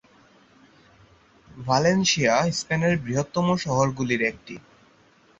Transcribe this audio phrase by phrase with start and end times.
[1.61, 4.55] Valencia স্পেনের বৃহত্তম শহরগুলির একটি।